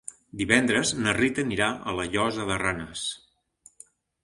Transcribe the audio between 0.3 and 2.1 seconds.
Divendres na Rita anirà a la